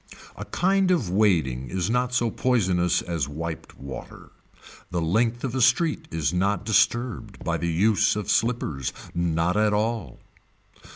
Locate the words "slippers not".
8.27-9.55